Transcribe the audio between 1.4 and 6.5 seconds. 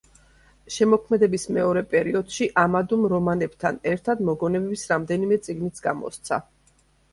მეორე პერიოდში ამადუმ რომანებთან ერთად, მოგონებების რამდენიმე წიგნიც გამოსცა.